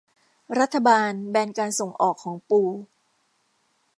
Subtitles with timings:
[0.59, 2.61] รัฐบาลแบนการส่งออกของปู